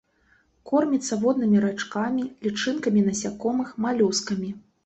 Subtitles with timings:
[0.69, 4.51] Корміцца воднымі рачкамі, лічынкамі насякомых, малюскамі.